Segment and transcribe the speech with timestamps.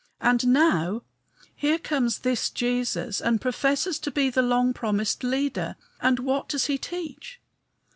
[0.19, 1.03] And now,
[1.55, 6.65] here comes this Jesus and professes to be the long promised leader; and what does
[6.65, 7.39] he teach?